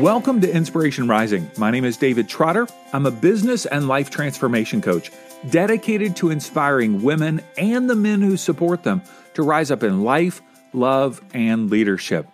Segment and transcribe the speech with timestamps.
[0.00, 1.50] Welcome to Inspiration Rising.
[1.58, 2.66] My name is David Trotter.
[2.94, 5.12] I'm a business and life transformation coach
[5.50, 9.02] dedicated to inspiring women and the men who support them
[9.34, 10.40] to rise up in life,
[10.72, 12.26] love, and leadership.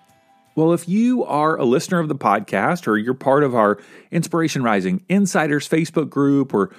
[0.54, 3.78] Well, if you are a listener of the podcast or you're part of our
[4.12, 6.71] Inspiration Rising Insiders Facebook group or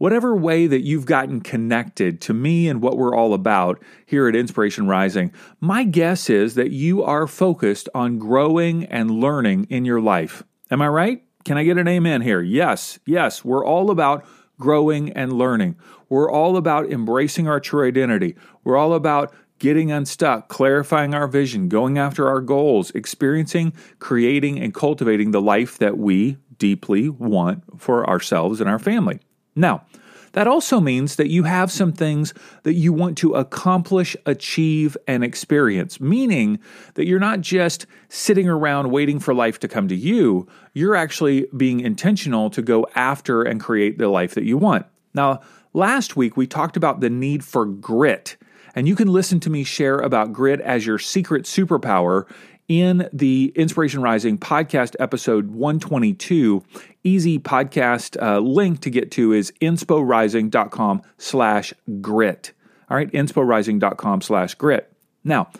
[0.00, 4.34] whatever way that you've gotten connected to me and what we're all about here at
[4.34, 5.30] Inspiration Rising,
[5.60, 10.42] my guess is that you are focused on growing and learning in your life.
[10.70, 11.22] Am I right?
[11.44, 12.40] Can I get an amen here?
[12.40, 14.24] Yes, yes, we're all about
[14.58, 15.76] growing and learning.
[16.08, 18.36] We're all about embracing our true identity.
[18.64, 24.72] We're all about getting unstuck, clarifying our vision, going after our goals, experiencing, creating, and
[24.72, 29.20] cultivating the life that we deeply want for ourselves and our family.
[29.54, 29.84] Now,
[30.32, 32.32] that also means that you have some things
[32.62, 36.60] that you want to accomplish, achieve, and experience, meaning
[36.94, 41.46] that you're not just sitting around waiting for life to come to you, you're actually
[41.56, 44.86] being intentional to go after and create the life that you want.
[45.14, 45.40] Now,
[45.72, 48.36] last week we talked about the need for grit,
[48.76, 52.30] and you can listen to me share about grit as your secret superpower
[52.70, 56.62] in the Inspiration Rising podcast episode 122.
[57.02, 62.52] Easy podcast uh, link to get to is insporising.com slash grit.
[62.88, 64.92] All right, insporising.com slash grit.
[65.24, 65.50] Now,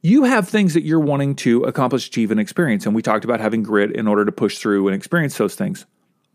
[0.00, 2.86] you have things that you're wanting to accomplish, achieve, and experience.
[2.86, 5.86] And we talked about having grit in order to push through and experience those things.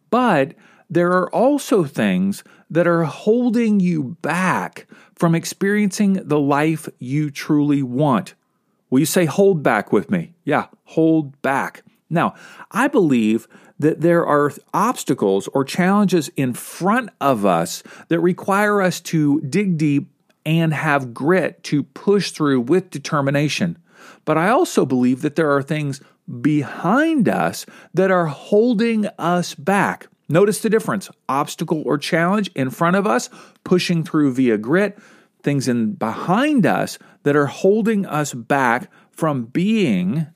[0.09, 0.53] But
[0.89, 7.81] there are also things that are holding you back from experiencing the life you truly
[7.83, 8.33] want.
[8.93, 10.35] Will you say hold back with me?
[10.43, 11.81] Yeah, hold back.
[12.11, 12.35] Now,
[12.69, 13.47] I believe
[13.79, 19.79] that there are obstacles or challenges in front of us that require us to dig
[19.79, 20.11] deep
[20.45, 23.79] and have grit to push through with determination.
[24.25, 25.99] But I also believe that there are things
[26.41, 30.05] behind us that are holding us back.
[30.29, 33.31] Notice the difference obstacle or challenge in front of us,
[33.63, 34.99] pushing through via grit,
[35.43, 40.27] things in behind us that are holding us back from being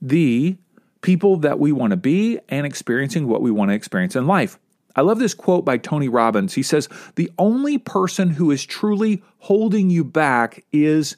[0.00, 0.56] the
[1.02, 4.58] people that we want to be and experiencing what we want to experience in life.
[4.94, 6.54] I love this quote by Tony Robbins.
[6.54, 11.16] He says, The only person who is truly holding you back is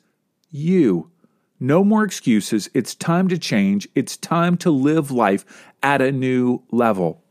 [0.51, 1.11] you.
[1.61, 2.69] No more excuses.
[2.75, 3.89] It's time to change.
[3.95, 5.45] It's time to live life
[5.83, 7.23] at a new level.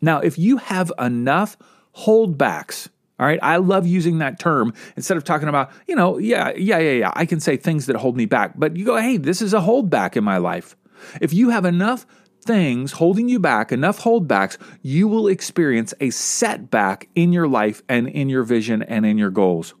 [0.00, 1.56] Now, if you have enough
[1.96, 2.88] holdbacks,
[3.18, 3.38] all right.
[3.42, 7.12] I love using that term instead of talking about, you know, yeah, yeah, yeah, yeah.
[7.14, 9.60] I can say things that hold me back, but you go, hey, this is a
[9.60, 10.76] holdback in my life.
[11.20, 12.06] If you have enough
[12.42, 18.08] things holding you back, enough holdbacks, you will experience a setback in your life and
[18.08, 19.74] in your vision and in your goals.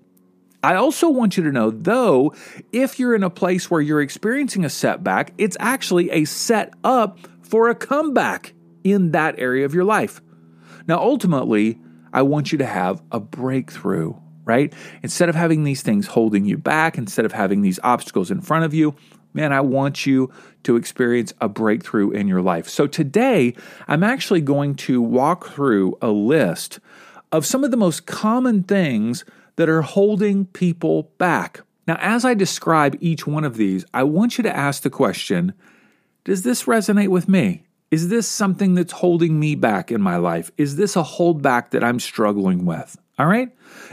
[0.62, 2.32] I also want you to know, though,
[2.72, 7.18] if you're in a place where you're experiencing a setback, it's actually a set up
[7.42, 10.22] for a comeback in that area of your life.
[10.86, 11.80] Now, ultimately,
[12.14, 14.14] I want you to have a breakthrough,
[14.44, 14.72] right?
[15.02, 18.64] Instead of having these things holding you back, instead of having these obstacles in front
[18.64, 18.94] of you,
[19.34, 20.30] man, I want you
[20.62, 22.68] to experience a breakthrough in your life.
[22.68, 23.54] So today,
[23.88, 26.78] I'm actually going to walk through a list
[27.32, 29.24] of some of the most common things
[29.56, 31.62] that are holding people back.
[31.88, 35.52] Now, as I describe each one of these, I want you to ask the question
[36.22, 37.64] Does this resonate with me?
[37.90, 40.50] Is this something that's holding me back in my life?
[40.56, 42.96] Is this a holdback that I'm struggling with?
[43.18, 43.50] All right.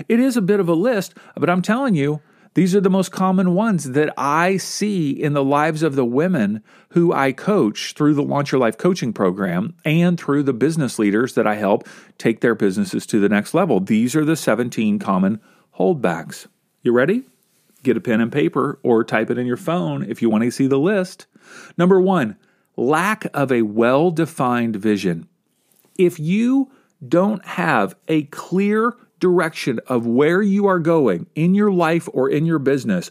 [0.07, 2.21] It is a bit of a list, but I'm telling you,
[2.53, 6.63] these are the most common ones that I see in the lives of the women
[6.89, 11.35] who I coach through the Launch Your Life coaching program and through the business leaders
[11.35, 11.87] that I help
[12.17, 13.79] take their businesses to the next level.
[13.79, 15.39] These are the 17 common
[15.77, 16.47] holdbacks.
[16.81, 17.23] You ready?
[17.83, 20.51] Get a pen and paper or type it in your phone if you want to
[20.51, 21.27] see the list.
[21.77, 22.35] Number one,
[22.75, 25.27] lack of a well defined vision.
[25.97, 26.71] If you
[27.07, 32.45] don't have a clear direction of where you are going in your life or in
[32.45, 33.09] your business,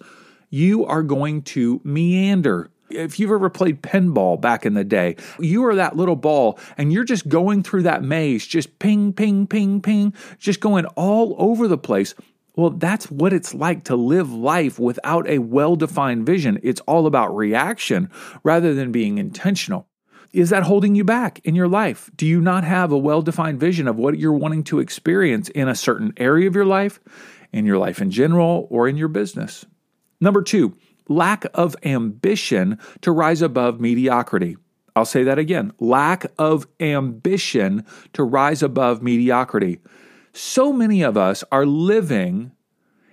[0.50, 2.70] you are going to meander.
[2.91, 6.93] If you've ever played pinball back in the day, you are that little ball and
[6.93, 11.69] you're just going through that maze, just ping, ping, ping, ping, just going all over
[11.69, 12.14] the place.
[12.61, 16.61] Well, that's what it's like to live life without a well defined vision.
[16.62, 18.11] It's all about reaction
[18.45, 19.89] rather than being intentional.
[20.35, 22.11] Is that holding you back in your life?
[22.15, 25.69] Do you not have a well defined vision of what you're wanting to experience in
[25.69, 27.01] a certain area of your life,
[27.51, 29.65] in your life in general, or in your business?
[30.21, 30.77] Number two,
[31.09, 34.59] lack of ambition to rise above mediocrity.
[34.95, 39.81] I'll say that again lack of ambition to rise above mediocrity
[40.32, 42.53] so many of us are living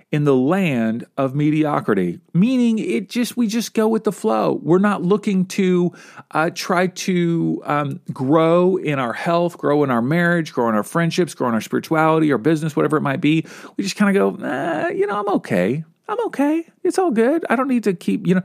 [0.09, 4.59] in the land of mediocrity, meaning it just we just go with the flow.
[4.63, 5.91] We're not looking to
[6.31, 10.83] uh, try to um, grow in our health, grow in our marriage, grow in our
[10.83, 13.45] friendships, grow in our spirituality, our business, whatever it might be.
[13.75, 15.83] We just kind of go, eh, you know, I'm okay.
[16.07, 16.65] I'm okay.
[16.83, 17.45] It's all good.
[17.49, 18.43] I don't need to keep, you know.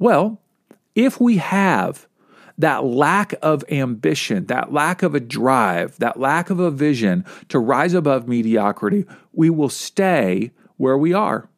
[0.00, 0.40] Well,
[0.96, 2.08] if we have
[2.58, 7.58] that lack of ambition, that lack of a drive, that lack of a vision to
[7.58, 11.48] rise above mediocrity, we will stay where we are.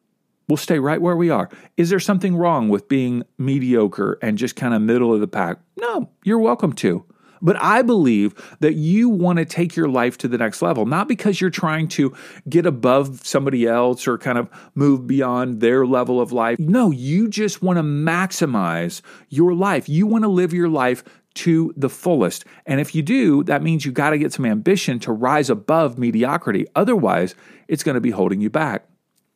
[0.47, 1.47] We'll stay right where we are.
[1.77, 5.59] Is there something wrong with being mediocre and just kind of middle of the pack?
[5.77, 7.05] No, you're welcome to.
[7.41, 11.07] But I believe that you want to take your life to the next level, not
[11.07, 12.13] because you're trying to
[12.47, 16.59] get above somebody else or kind of move beyond their level of life.
[16.59, 19.87] No, you just want to maximize your life.
[19.87, 21.03] You want to live your life
[21.35, 22.43] to the fullest.
[22.65, 25.97] And if you do, that means you got to get some ambition to rise above
[25.97, 26.65] mediocrity.
[26.75, 27.35] Otherwise,
[27.67, 28.85] it's going to be holding you back.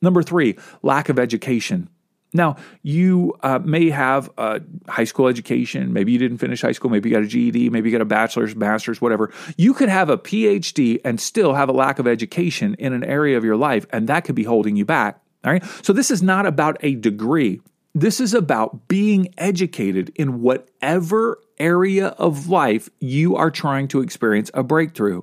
[0.02, 1.88] Number three, lack of education.
[2.34, 5.92] Now, you uh, may have a high school education.
[5.92, 6.90] Maybe you didn't finish high school.
[6.90, 7.70] Maybe you got a GED.
[7.70, 9.32] Maybe you got a bachelor's, master's, whatever.
[9.56, 13.38] You could have a PhD and still have a lack of education in an area
[13.38, 15.20] of your life, and that could be holding you back.
[15.44, 15.64] All right.
[15.82, 17.60] So, this is not about a degree.
[17.94, 24.50] This is about being educated in whatever area of life you are trying to experience
[24.52, 25.22] a breakthrough.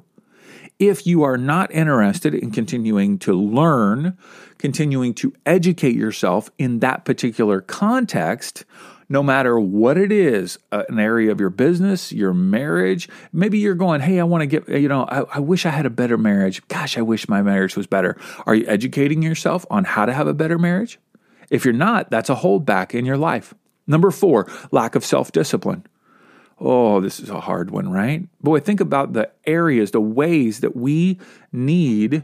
[0.81, 4.17] If you are not interested in continuing to learn,
[4.57, 8.65] continuing to educate yourself in that particular context,
[9.07, 13.75] no matter what it is, uh, an area of your business, your marriage, maybe you're
[13.75, 16.17] going, Hey, I want to get, you know, I, I wish I had a better
[16.17, 16.67] marriage.
[16.67, 18.19] Gosh, I wish my marriage was better.
[18.47, 20.97] Are you educating yourself on how to have a better marriage?
[21.51, 23.53] If you're not, that's a holdback in your life.
[23.85, 25.85] Number four, lack of self discipline.
[26.63, 28.27] Oh, this is a hard one, right?
[28.39, 31.19] Boy, think about the areas, the ways that we
[31.51, 32.21] need,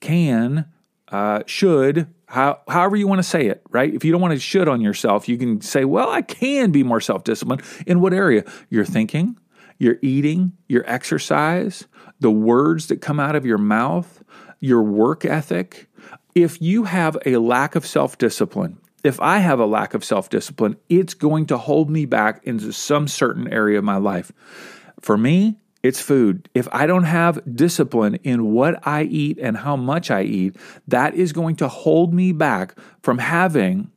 [0.00, 0.64] can,
[1.08, 3.92] uh, should, how, however you want to say it, right?
[3.92, 6.82] If you don't want to should on yourself, you can say, well, I can be
[6.82, 7.62] more self disciplined.
[7.86, 8.44] In what area?
[8.70, 9.38] Your thinking,
[9.78, 11.86] your eating, your exercise,
[12.18, 14.24] the words that come out of your mouth,
[14.58, 15.86] your work ethic.
[16.34, 20.28] If you have a lack of self discipline, if I have a lack of self
[20.28, 24.32] discipline, it's going to hold me back into some certain area of my life.
[25.00, 26.48] For me, it's food.
[26.54, 30.56] If I don't have discipline in what I eat and how much I eat,
[30.88, 33.90] that is going to hold me back from having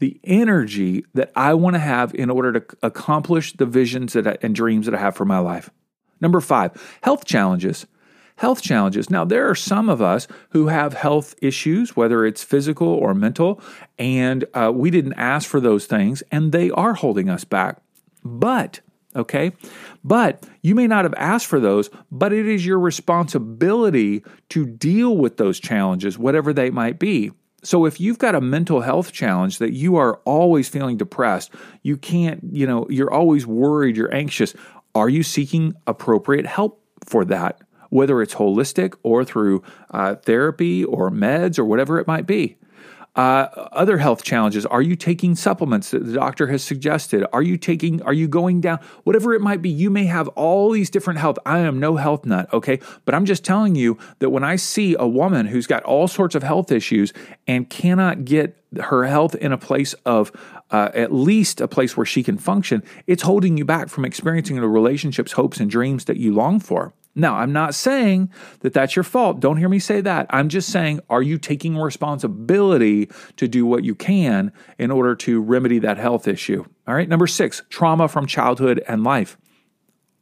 [0.00, 4.36] the energy that I want to have in order to accomplish the visions that I,
[4.42, 5.70] and dreams that I have for my life.
[6.20, 7.86] Number five, health challenges
[8.38, 9.10] health challenges.
[9.10, 13.60] Now, there are some of us who have health issues, whether it's physical or mental,
[13.98, 17.82] and uh, we didn't ask for those things, and they are holding us back.
[18.24, 18.80] But,
[19.16, 19.52] okay,
[20.04, 25.16] but you may not have asked for those, but it is your responsibility to deal
[25.16, 27.32] with those challenges, whatever they might be.
[27.64, 31.52] So if you've got a mental health challenge that you are always feeling depressed,
[31.82, 34.54] you can't, you know, you're always worried, you're anxious,
[34.94, 37.60] are you seeking appropriate help for that?
[37.90, 42.56] Whether it's holistic or through uh, therapy or meds or whatever it might be.
[43.18, 44.64] Uh, other health challenges.
[44.64, 47.26] Are you taking supplements that the doctor has suggested?
[47.32, 48.78] Are you taking, are you going down?
[49.02, 51.36] Whatever it might be, you may have all these different health.
[51.44, 52.78] I am no health nut, okay?
[53.04, 56.36] But I'm just telling you that when I see a woman who's got all sorts
[56.36, 57.12] of health issues
[57.48, 60.30] and cannot get her health in a place of
[60.70, 64.60] uh, at least a place where she can function, it's holding you back from experiencing
[64.60, 66.92] the relationships, hopes, and dreams that you long for.
[67.18, 69.40] Now, I'm not saying that that's your fault.
[69.40, 70.26] Don't hear me say that.
[70.30, 75.40] I'm just saying, are you taking responsibility to do what you can in order to
[75.40, 76.64] remedy that health issue?
[76.86, 77.08] All right.
[77.08, 79.36] Number six, trauma from childhood and life.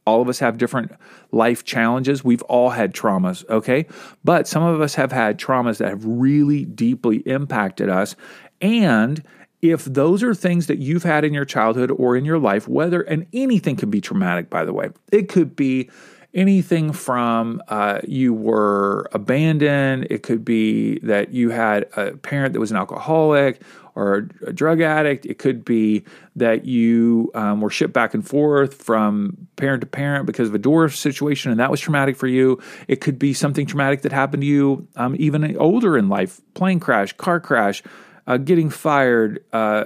[0.07, 0.93] All of us have different
[1.33, 2.25] life challenges.
[2.25, 3.87] We've all had traumas, okay?
[4.25, 8.17] But some of us have had traumas that have really deeply impacted us.
[8.63, 9.23] And
[9.61, 13.03] if those are things that you've had in your childhood or in your life, whether,
[13.03, 15.91] and anything can be traumatic, by the way, it could be
[16.37, 22.61] anything from uh, you were abandoned, it could be that you had a parent that
[22.61, 23.63] was an alcoholic
[23.97, 26.05] or a drug addict, it could be
[26.37, 30.59] that you um, were shipped back and forth from parent to parent because of a
[30.59, 32.61] divorce situation and that was traumatic for you.
[32.89, 36.79] It could be something traumatic that happened to you um, even older in life plane
[36.79, 37.83] crash, car crash.
[38.29, 39.85] Uh, getting fired, uh,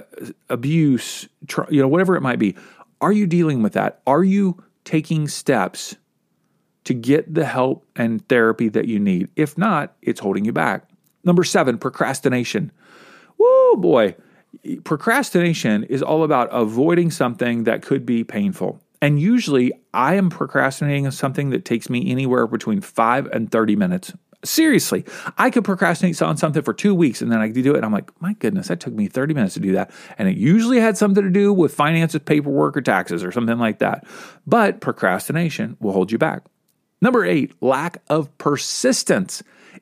[0.49, 2.55] abuse, tr- you know, whatever it might be.
[2.99, 4.01] Are you dealing with that?
[4.07, 5.95] Are you taking steps
[6.83, 9.29] to get the help and therapy that you need.
[9.35, 10.87] If not, it's holding you back.
[11.23, 12.71] Number seven, procrastination.
[13.37, 14.15] Whoa, boy.
[14.83, 18.81] Procrastination is all about avoiding something that could be painful.
[19.01, 24.13] And usually I am procrastinating something that takes me anywhere between five and 30 minutes.
[24.43, 25.05] Seriously,
[25.37, 27.77] I could procrastinate on something for two weeks and then I could do it.
[27.77, 29.91] And I'm like, my goodness, that took me 30 minutes to do that.
[30.17, 33.79] And it usually had something to do with finances, paperwork, or taxes or something like
[33.79, 34.05] that.
[34.47, 36.43] But procrastination will hold you back.
[37.01, 39.41] Number eight, lack of persistence.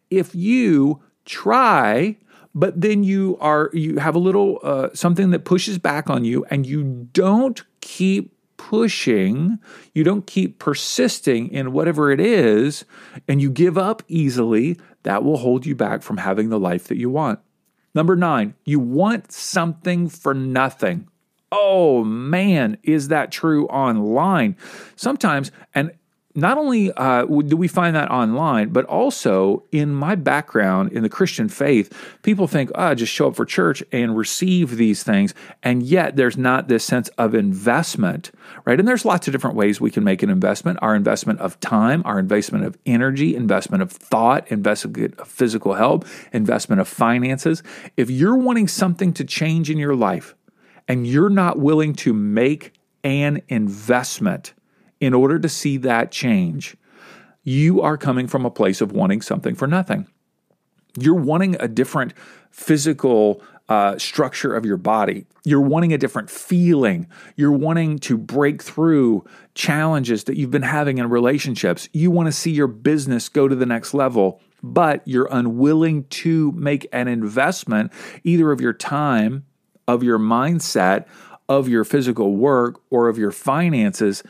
[0.09, 2.17] If you try,
[2.55, 6.45] but then you are you have a little uh, something that pushes back on you
[6.49, 9.57] and you don't keep pushing,
[9.93, 12.85] you don't keep persisting in whatever it is,
[13.27, 16.97] and you give up easily, that will hold you back from having the life that
[16.97, 17.39] you want.
[17.95, 21.07] Number nine, you want something for nothing.
[21.51, 24.55] Oh man, is that true online?
[24.95, 25.91] Sometimes, and
[26.35, 31.09] not only uh, do we find that online, but also in my background in the
[31.09, 35.33] Christian faith, people think, oh, just show up for church and receive these things.
[35.63, 38.31] And yet there's not this sense of investment,
[38.65, 38.77] right?
[38.77, 42.03] And there's lots of different ways we can make an investment our investment of time,
[42.05, 47.63] our investment of energy, investment of thought, investment of physical help, investment of finances.
[47.97, 50.35] If you're wanting something to change in your life
[50.87, 54.53] and you're not willing to make an investment,
[54.99, 56.75] in order to see that change,
[57.43, 60.07] you are coming from a place of wanting something for nothing.
[60.97, 62.13] You're wanting a different
[62.51, 65.25] physical uh, structure of your body.
[65.45, 67.07] You're wanting a different feeling.
[67.35, 71.87] You're wanting to break through challenges that you've been having in relationships.
[71.93, 76.51] You want to see your business go to the next level, but you're unwilling to
[76.53, 79.45] make an investment either of your time,
[79.87, 81.05] of your mindset,
[81.47, 84.23] of your physical work, or of your finances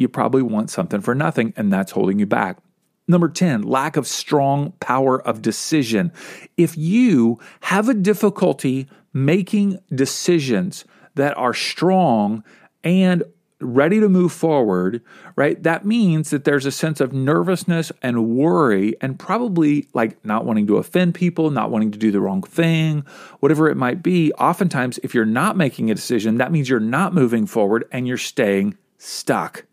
[0.00, 2.58] you probably want something for nothing, and that's holding you back.
[3.06, 6.12] Number 10, lack of strong power of decision.
[6.56, 10.84] If you have a difficulty making decisions
[11.16, 12.44] that are strong
[12.84, 13.24] and
[13.60, 15.02] ready to move forward,
[15.36, 15.62] right?
[15.62, 20.66] That means that there's a sense of nervousness and worry, and probably like not wanting
[20.68, 23.04] to offend people, not wanting to do the wrong thing,
[23.40, 24.32] whatever it might be.
[24.34, 28.16] Oftentimes, if you're not making a decision, that means you're not moving forward and you're
[28.16, 29.64] staying stuck.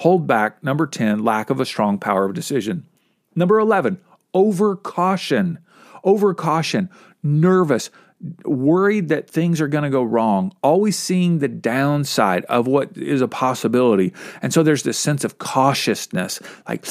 [0.00, 0.64] Hold back.
[0.64, 2.86] Number 10, lack of a strong power of decision.
[3.34, 4.00] Number 11,
[4.32, 5.58] over caution.
[6.02, 6.88] Over caution,
[7.22, 7.90] nervous,
[8.46, 13.20] worried that things are going to go wrong, always seeing the downside of what is
[13.20, 14.14] a possibility.
[14.40, 16.86] And so there's this sense of cautiousness, like,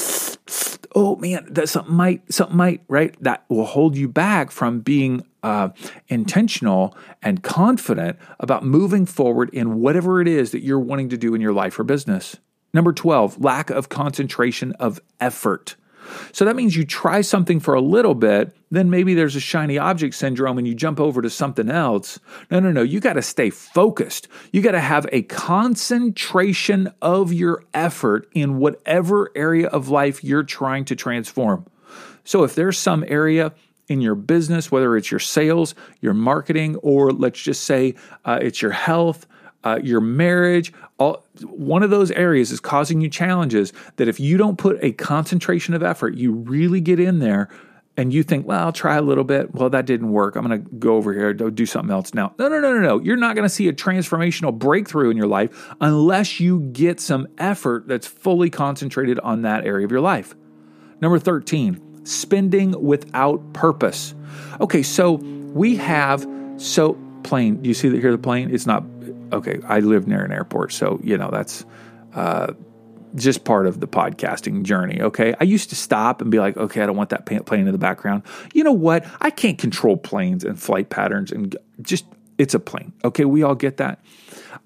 [0.94, 3.20] oh man, that something might, something might, right?
[3.20, 5.70] That will hold you back from being uh,
[6.06, 11.34] intentional and confident about moving forward in whatever it is that you're wanting to do
[11.34, 12.36] in your life or business.
[12.72, 15.76] Number 12, lack of concentration of effort.
[16.32, 19.78] So that means you try something for a little bit, then maybe there's a shiny
[19.78, 22.18] object syndrome and you jump over to something else.
[22.50, 22.82] No, no, no.
[22.82, 24.28] You got to stay focused.
[24.52, 30.42] You got to have a concentration of your effort in whatever area of life you're
[30.42, 31.66] trying to transform.
[32.24, 33.52] So if there's some area
[33.88, 38.62] in your business, whether it's your sales, your marketing, or let's just say uh, it's
[38.62, 39.26] your health,
[39.64, 44.36] uh, your marriage, all, one of those areas is causing you challenges that if you
[44.36, 47.48] don't put a concentration of effort, you really get in there
[47.96, 49.54] and you think, well, I'll try a little bit.
[49.54, 50.36] Well, that didn't work.
[50.36, 52.34] I'm going to go over here, do something else now.
[52.38, 53.00] No, no, no, no, no.
[53.00, 57.28] You're not going to see a transformational breakthrough in your life unless you get some
[57.36, 60.34] effort that's fully concentrated on that area of your life.
[61.02, 64.14] Number 13, spending without purpose.
[64.60, 66.26] Okay, so we have
[66.56, 67.60] so plane.
[67.60, 68.54] Do you see that here the plane?
[68.54, 68.84] It's not
[69.32, 71.64] okay, I live near an airport, so you know that's
[72.14, 72.52] uh,
[73.14, 75.00] just part of the podcasting journey.
[75.00, 77.72] Okay, I used to stop and be like, okay, I don't want that plane in
[77.72, 78.22] the background.
[78.52, 79.04] You know what?
[79.20, 82.04] I can't control planes and flight patterns, and just
[82.38, 82.92] it's a plane.
[83.04, 84.00] Okay, we all get that.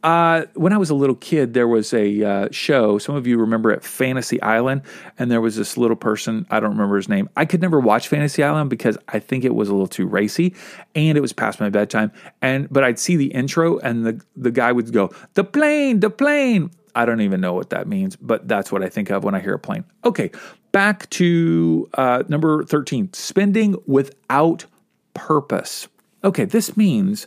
[0.02, 2.98] Uh, when I was a little kid, there was a uh, show.
[2.98, 4.82] Some of you remember it, Fantasy Island,
[5.18, 6.46] and there was this little person.
[6.50, 7.28] I don't remember his name.
[7.36, 10.54] I could never watch Fantasy Island because I think it was a little too racy,
[10.94, 12.12] and it was past my bedtime.
[12.42, 16.10] And but I'd see the intro, and the the guy would go, "The plane, the
[16.10, 19.34] plane." I don't even know what that means, but that's what I think of when
[19.34, 19.84] I hear a plane.
[20.04, 20.30] Okay,
[20.70, 24.66] back to uh, number thirteen: spending without
[25.14, 25.88] purpose.
[26.22, 27.26] Okay, this means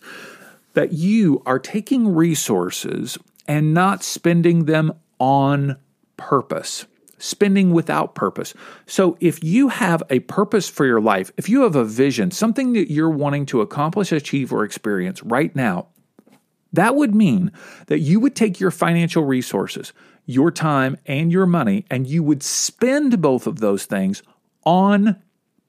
[0.78, 3.18] that you are taking resources
[3.48, 5.76] and not spending them on
[6.18, 6.86] purpose,
[7.18, 8.54] spending without purpose.
[8.86, 12.74] So, if you have a purpose for your life, if you have a vision, something
[12.74, 15.88] that you're wanting to accomplish, achieve, or experience right now,
[16.74, 17.52] that would mean
[17.88, 19.94] that you would take your financial resources,
[20.28, 24.22] your time, and your money, and you would spend both of those things
[24.64, 25.20] on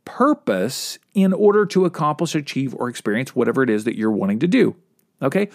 [0.04, 4.46] purpose in order to accomplish, achieve, or experience whatever it is that you're wanting to
[4.46, 4.76] do.
[5.22, 5.48] Okay.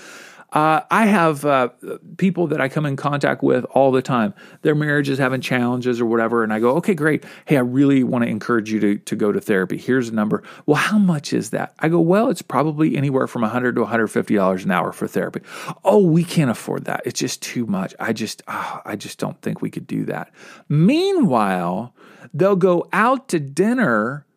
[0.53, 1.69] Uh, I have uh,
[2.17, 4.35] people that I come in contact with all the time.
[4.61, 7.25] Their marriage is having challenges or whatever, and I go, okay, great.
[7.45, 9.77] Hey, I really want to encourage you to, to go to therapy.
[9.77, 10.43] Here's a number.
[10.67, 11.73] Well, how much is that?
[11.79, 15.41] I go, well, it's probably anywhere from 100 to 150 dollars an hour for therapy.
[15.83, 17.01] Oh, we can't afford that.
[17.03, 17.95] It's just too much.
[17.99, 20.31] I just, oh, I just don't think we could do that.
[20.69, 21.95] Meanwhile,
[22.31, 24.27] they'll go out to dinner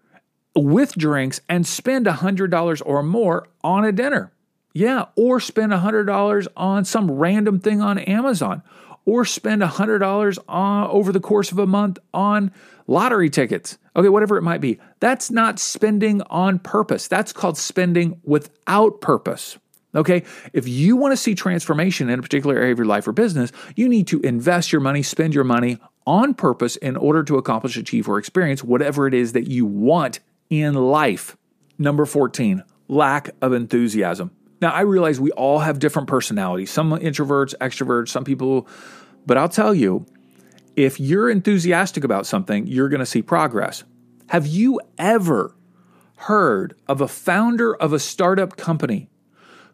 [0.54, 4.32] with drinks and spend $100 or more on a dinner.
[4.76, 8.62] Yeah, or spend $100 on some random thing on Amazon,
[9.06, 12.52] or spend $100 on, uh, over the course of a month on
[12.86, 13.78] lottery tickets.
[13.96, 14.78] Okay, whatever it might be.
[15.00, 17.08] That's not spending on purpose.
[17.08, 19.56] That's called spending without purpose.
[19.94, 23.12] Okay, if you want to see transformation in a particular area of your life or
[23.12, 27.38] business, you need to invest your money, spend your money on purpose in order to
[27.38, 31.34] accomplish, achieve, or experience whatever it is that you want in life.
[31.78, 34.32] Number 14, lack of enthusiasm.
[34.60, 38.66] Now, I realize we all have different personalities, some introverts, extroverts, some people,
[39.26, 40.06] but I'll tell you,
[40.76, 43.84] if you're enthusiastic about something, you're going to see progress.
[44.28, 45.54] Have you ever
[46.16, 49.10] heard of a founder of a startup company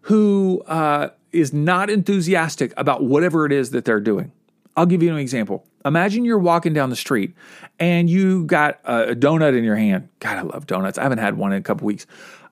[0.03, 4.33] who uh, is not enthusiastic about whatever it is that they're doing?
[4.77, 5.67] I'll give you an example.
[5.85, 7.35] Imagine you're walking down the street
[7.79, 10.09] and you got a donut in your hand.
[10.21, 10.99] God, I love donuts.
[10.99, 12.07] I haven't had one in a couple weeks.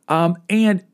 [0.08, 0.84] Um, and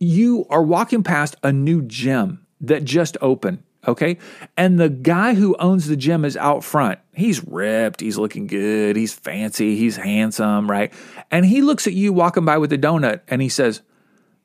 [0.00, 4.18] you are walking past a new gym that just opened, okay?
[4.56, 6.98] And the guy who owns the gym is out front.
[7.12, 10.92] He's ripped, he's looking good, he's fancy, he's handsome, right?
[11.30, 13.82] And he looks at you walking by with a donut and he says,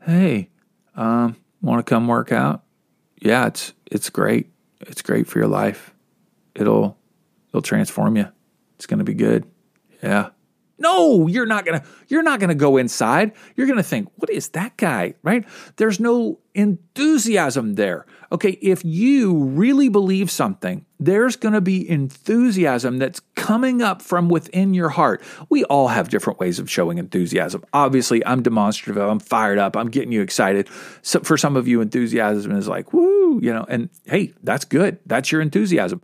[0.04, 0.50] "Hey,
[0.96, 2.64] um, want to come work out?"
[3.22, 4.52] Yeah, it's it's great.
[4.82, 5.94] It's great for your life.
[6.54, 6.98] It'll
[7.50, 8.28] it'll transform you.
[8.76, 9.46] It's going to be good.
[10.04, 10.30] Yeah.
[10.78, 13.32] No, you're not going to you're not going to go inside.
[13.56, 15.46] You're going to think, "What is that guy?" right?
[15.78, 18.06] There's no enthusiasm there.
[18.32, 24.28] Okay, if you really believe something, there's going to be enthusiasm that's coming up from
[24.28, 25.22] within your heart.
[25.50, 27.64] We all have different ways of showing enthusiasm.
[27.72, 30.68] Obviously, I'm demonstrative, I'm fired up, I'm getting you excited.
[31.02, 35.00] So for some of you enthusiasm is like, "Woo," you know, and hey, that's good.
[35.06, 36.02] That's your enthusiasm.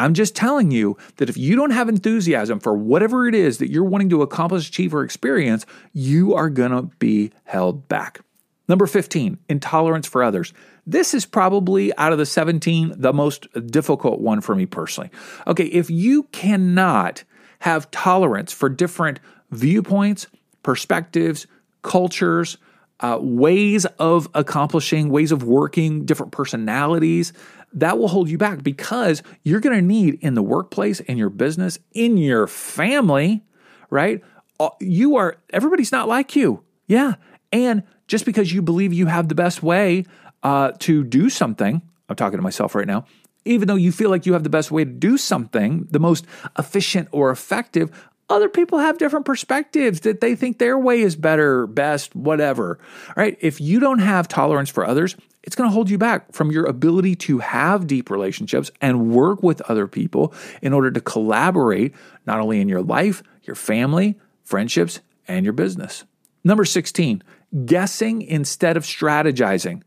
[0.00, 3.70] I'm just telling you that if you don't have enthusiasm for whatever it is that
[3.70, 8.20] you're wanting to accomplish, achieve, or experience, you are going to be held back.
[8.66, 10.54] Number 15, intolerance for others.
[10.86, 15.10] This is probably out of the 17 the most difficult one for me personally.
[15.46, 17.22] Okay, if you cannot
[17.58, 19.20] have tolerance for different
[19.50, 20.28] viewpoints,
[20.62, 21.46] perspectives,
[21.82, 22.56] cultures,
[23.00, 27.32] uh, ways of accomplishing, ways of working, different personalities,
[27.72, 31.30] that will hold you back because you're going to need in the workplace, in your
[31.30, 33.42] business, in your family,
[33.90, 34.22] right?
[34.58, 36.62] Uh, you are, everybody's not like you.
[36.86, 37.14] Yeah.
[37.52, 40.04] And just because you believe you have the best way
[40.42, 43.04] uh, to do something, I'm talking to myself right now,
[43.44, 46.26] even though you feel like you have the best way to do something, the most
[46.58, 47.90] efficient or effective,
[48.30, 52.78] other people have different perspectives that they think their way is better, best, whatever.
[53.16, 53.36] Right?
[53.40, 56.66] If you don't have tolerance for others, it's going to hold you back from your
[56.66, 61.94] ability to have deep relationships and work with other people in order to collaborate
[62.26, 66.04] not only in your life, your family, friendships, and your business.
[66.44, 67.22] Number 16,
[67.64, 69.82] guessing instead of strategizing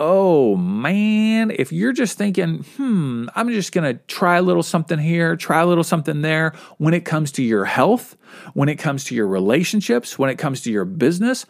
[0.00, 4.98] oh man, if you're just thinking, hmm, I'm just going to try a little something
[4.98, 8.16] here, try a little something there, when it comes to your health,
[8.54, 11.44] when it comes to your relationships, when it comes to your business,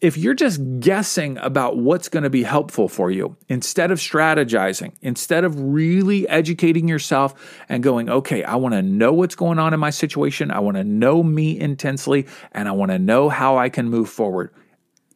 [0.00, 4.92] if you're just guessing about what's going to be helpful for you instead of strategizing,
[5.00, 9.72] instead of really educating yourself and going, okay, I want to know what's going on
[9.72, 13.56] in my situation, I want to know me intensely, and I want to know how
[13.56, 14.52] I can move forward.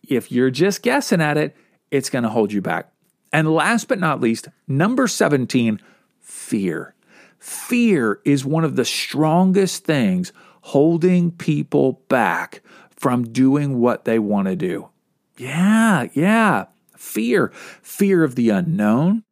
[0.09, 1.57] If you're just guessing at it,
[1.90, 2.92] it's going to hold you back.
[3.33, 5.81] And last but not least, number 17,
[6.20, 6.94] fear.
[7.38, 14.48] Fear is one of the strongest things holding people back from doing what they want
[14.48, 14.88] to do.
[15.37, 16.66] Yeah, yeah.
[16.96, 17.53] Fear.
[17.83, 19.22] Fear of the unknown,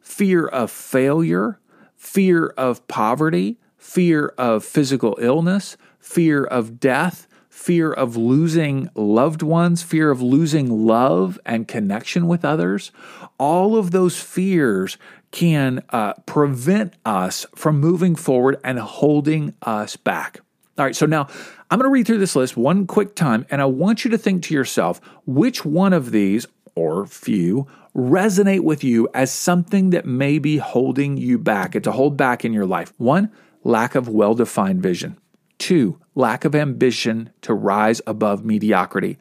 [0.00, 1.58] fear of failure,
[1.96, 9.80] fear of poverty, fear of physical illness, fear of death, fear of losing loved ones,
[9.80, 12.90] fear of losing love and connection with others,
[13.38, 14.98] all of those fears
[15.30, 20.40] can uh, prevent us from moving forward and holding us back.
[20.76, 21.28] All right, so now
[21.70, 24.18] I'm going to read through this list one quick time, and I want you to
[24.18, 30.04] think to yourself which one of these, or few, resonate with you as something that
[30.04, 32.92] may be holding you back, and to hold back in your life.
[32.98, 33.30] One,
[33.62, 35.16] lack of well defined vision.
[35.64, 39.16] Two, lack of ambition to rise above mediocrity.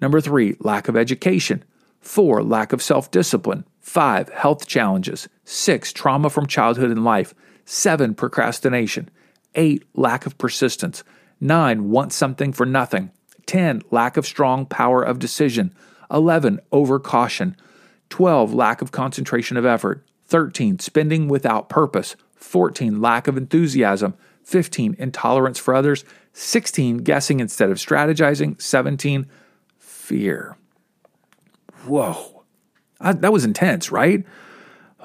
[0.00, 1.64] Number three, lack of education.
[1.98, 3.64] Four, lack of self discipline.
[3.80, 5.28] Five, health challenges.
[5.42, 7.34] Six, trauma from childhood and life.
[7.64, 9.10] Seven, procrastination.
[9.56, 11.02] Eight, lack of persistence.
[11.40, 13.10] Nine, want something for nothing.
[13.46, 13.82] 10.
[13.90, 15.74] Lack of strong power of decision.
[16.12, 16.60] 11.
[16.70, 17.56] Over caution.
[18.10, 18.54] 12.
[18.54, 20.06] Lack of concentration of effort.
[20.26, 20.78] 13.
[20.78, 22.14] Spending without purpose.
[22.36, 23.00] 14.
[23.00, 24.14] Lack of enthusiasm.
[24.48, 24.96] 15.
[24.98, 26.06] Intolerance for others.
[26.32, 26.98] 16.
[26.98, 28.60] Guessing instead of strategizing.
[28.60, 29.26] 17.
[29.76, 30.56] Fear.
[31.84, 32.44] Whoa.
[32.98, 34.24] I, that was intense, right?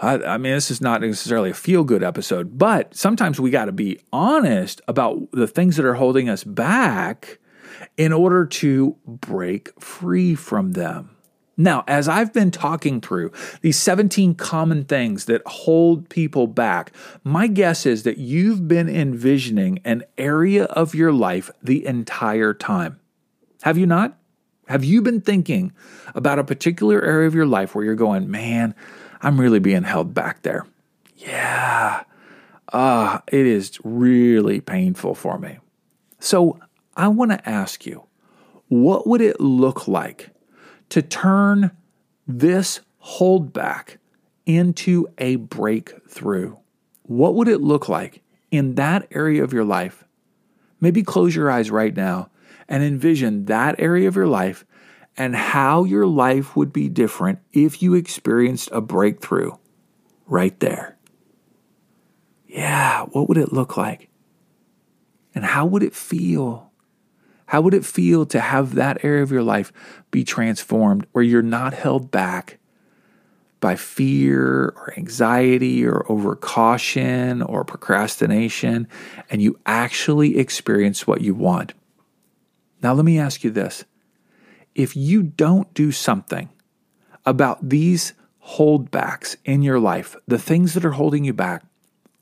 [0.02, 3.66] I, I, mean, this is not necessarily a feel good episode, but sometimes we got
[3.66, 7.40] to be honest about the things that are holding us back
[7.98, 11.18] in order to break free from them.
[11.56, 16.92] Now, as I've been talking through these 17 common things that hold people back,
[17.24, 23.00] my guess is that you've been envisioning an area of your life the entire time.
[23.62, 24.18] Have you not?
[24.68, 25.74] Have you been thinking
[26.16, 28.74] about a particular area of your life where you're going, man,
[29.22, 30.66] I'm really being held back there?
[31.18, 32.04] Yeah.
[32.72, 35.60] Ah, uh, it is really painful for me.
[36.20, 36.60] So
[36.96, 38.04] I want to ask you,
[38.70, 40.33] what would it look like
[40.94, 41.72] to turn
[42.28, 43.98] this holdback
[44.46, 46.56] into a breakthrough?
[47.02, 50.04] What would it look like in that area of your life?
[50.80, 52.30] Maybe close your eyes right now
[52.70, 54.66] and envision that area of your life
[55.18, 59.54] and how your life would be different if you experienced a breakthrough
[60.28, 60.96] right there.
[62.46, 64.10] Yeah, what would it look like?
[65.34, 66.72] And how would it feel?
[67.48, 69.72] How would it feel to have that area of your life
[70.12, 72.60] be transformed where you're not held back
[73.60, 78.88] by fear or anxiety or over caution or procrastination
[79.30, 81.74] and you actually experience what you want?
[82.82, 83.86] Now, let me ask you this.
[84.76, 86.50] If you don't do something
[87.26, 88.14] about these
[88.46, 91.64] holdbacks in your life, the things that are holding you back,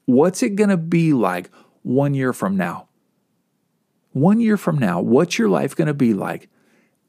[0.05, 1.49] what's it going to be like
[1.81, 2.87] one year from now?
[4.11, 6.49] One year from now, what's your life going to be like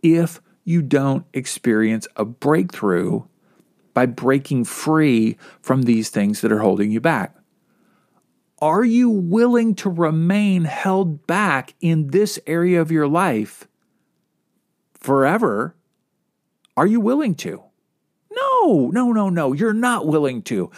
[0.02, 3.22] if you don't experience a breakthrough
[3.94, 7.36] by breaking free from these things that are holding you back?
[8.60, 13.66] Are you willing to remain held back in this area of your life
[14.94, 15.74] forever?
[16.76, 17.62] Are you willing to?
[18.30, 19.52] No, no, no, no.
[19.52, 20.70] You're not willing to.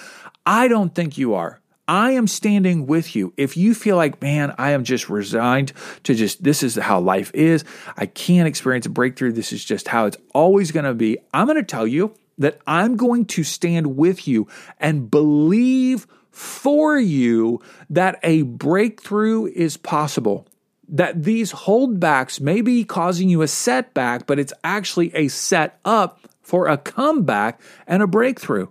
[0.47, 1.61] I don't think you are.
[1.87, 3.35] I am standing with you.
[3.37, 5.73] If you feel like, man, I am just resigned
[6.05, 7.65] to just, this is how life is.
[7.97, 9.33] I can't experience a breakthrough.
[9.33, 11.19] This is just how it's always going to be.
[11.33, 14.49] I'm going to tell you that I'm going to stand with you
[14.81, 20.49] and believe for you that a breakthrough is possible.
[20.89, 26.21] That these holdbacks may be causing you a setback, but it's actually a set up
[26.43, 28.69] for a comeback and a breakthrough.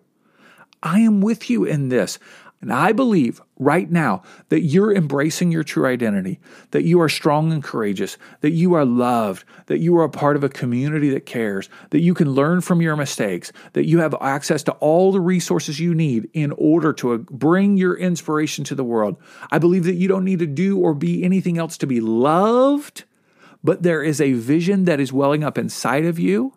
[0.83, 2.19] I am with you in this.
[2.63, 6.39] And I believe right now that you're embracing your true identity,
[6.71, 10.37] that you are strong and courageous, that you are loved, that you are a part
[10.37, 14.15] of a community that cares, that you can learn from your mistakes, that you have
[14.21, 18.75] access to all the resources you need in order to uh, bring your inspiration to
[18.75, 19.17] the world.
[19.51, 23.03] I believe that you don't need to do or be anything else to be loved,
[23.61, 26.53] but there is a vision that is welling up inside of you.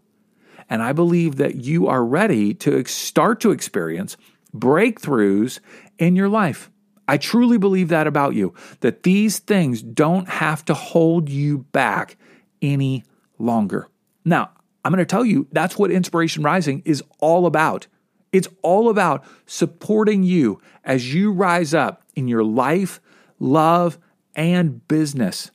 [0.71, 4.17] And I believe that you are ready to start to experience
[4.59, 5.61] breakthroughs
[5.99, 6.71] in your life.
[7.09, 12.17] I truly believe that about you, that these things don't have to hold you back
[12.61, 13.05] any
[13.39, 13.89] longer.
[14.25, 14.51] Now,
[14.85, 17.87] I'm going to tell you that's what Inspiration Rising is all about.
[18.33, 23.01] It's all about supporting you as you rise up in your life,
[23.39, 23.99] love,
[24.35, 25.51] and business.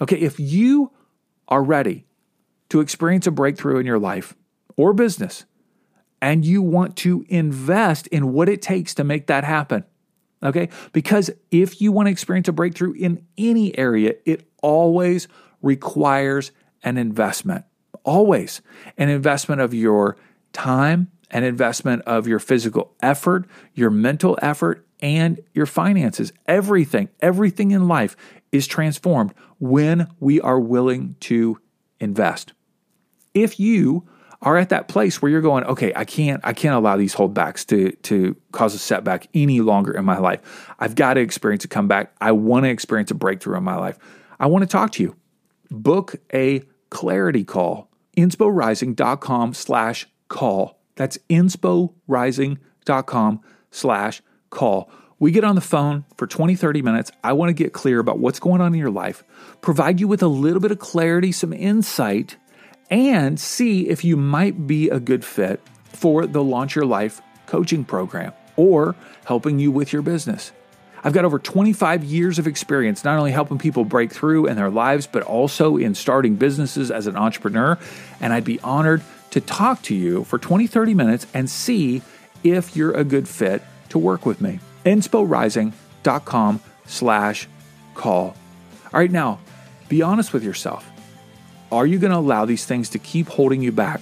[0.00, 0.92] Okay, if you
[1.48, 2.06] are ready
[2.68, 4.34] to experience a breakthrough in your life
[4.76, 5.44] or business,
[6.20, 9.84] and you want to invest in what it takes to make that happen.
[10.42, 10.68] Okay?
[10.92, 15.28] Because if you want to experience a breakthrough in any area, it always
[15.62, 16.52] requires
[16.82, 17.64] an investment.
[18.04, 18.62] Always
[18.96, 20.16] an investment of your
[20.52, 26.32] time, an investment of your physical effort, your mental effort, and your finances.
[26.46, 28.16] Everything, everything in life
[28.52, 31.58] is transformed when we are willing to
[32.00, 32.52] invest.
[33.34, 34.08] If you
[34.42, 37.66] are at that place where you're going, okay, I can't, I can't allow these holdbacks
[37.66, 40.40] to to cause a setback any longer in my life.
[40.78, 42.14] I've got to experience a comeback.
[42.20, 43.98] I want to experience a breakthrough in my life.
[44.38, 45.16] I want to talk to you.
[45.70, 47.90] Book a clarity call.
[48.16, 50.80] Insporising.com slash call.
[50.96, 54.90] That's Insporising.com slash call.
[55.18, 57.12] We get on the phone for 20, 30 minutes.
[57.22, 59.22] I want to get clear about what's going on in your life,
[59.60, 62.36] provide you with a little bit of clarity, some insight
[62.90, 67.84] and see if you might be a good fit for the Launch Your Life coaching
[67.84, 70.52] program or helping you with your business.
[71.02, 74.70] I've got over 25 years of experience not only helping people break through in their
[74.70, 77.78] lives, but also in starting businesses as an entrepreneur.
[78.20, 82.02] And I'd be honored to talk to you for 20, 30 minutes and see
[82.42, 84.60] if you're a good fit to work with me.
[84.84, 87.48] Insporising.com slash
[87.94, 88.36] call.
[88.92, 89.38] All right, now
[89.88, 90.89] be honest with yourself.
[91.72, 94.00] Are you going to allow these things to keep holding you back?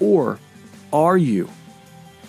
[0.00, 0.38] Or
[0.92, 1.50] are you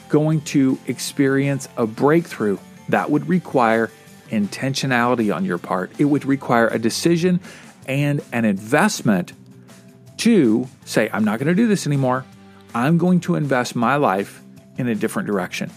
[0.10, 2.58] going to experience a breakthrough
[2.89, 3.91] that would require
[4.30, 5.91] intentionality on your part?
[5.97, 7.39] It would require a decision
[7.88, 9.34] and an investment
[10.17, 12.25] to say, I'm not going to do this anymore.
[12.75, 14.41] I'm going to invest my life
[14.77, 15.71] in a different direction.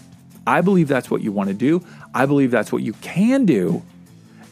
[0.45, 1.85] I believe that's what you want to do.
[2.13, 3.83] I believe that's what you can do.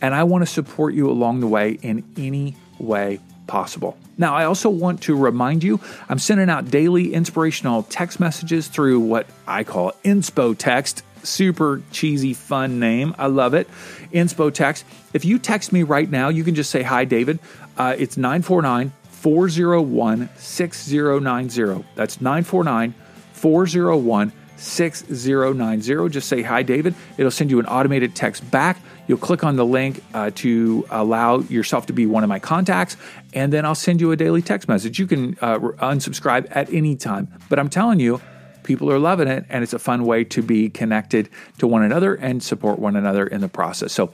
[0.02, 3.98] And I want to support you along the way in any way possible.
[4.18, 9.00] Now, I also want to remind you I'm sending out daily inspirational text messages through
[9.02, 11.04] what I call Inspo Text.
[11.24, 13.14] Super cheesy, fun name.
[13.18, 13.68] I love it.
[14.14, 14.86] Inspo Text.
[15.14, 17.40] If you text me right now, you can just say, Hi, David.
[17.78, 21.86] Uh, it's 949 401 6090.
[21.96, 22.94] That's 949
[23.34, 26.10] 401 6090.
[26.10, 26.96] Just say, Hi, David.
[27.18, 28.78] It'll send you an automated text back.
[29.08, 32.96] You'll click on the link uh, to allow yourself to be one of my contacts,
[33.34, 35.00] and then I'll send you a daily text message.
[35.00, 37.28] You can uh, unsubscribe at any time.
[37.50, 38.22] But I'm telling you,
[38.62, 42.14] people are loving it, and it's a fun way to be connected to one another
[42.14, 43.94] and support one another in the process.
[43.94, 44.14] So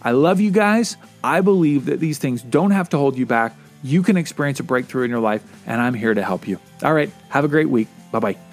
[0.00, 0.96] I love you guys.
[1.24, 3.56] I believe that these things don't have to hold you back.
[3.82, 6.60] You can experience a breakthrough in your life, and I'm here to help you.
[6.84, 7.88] All right, have a great week.
[8.12, 8.45] Bye bye.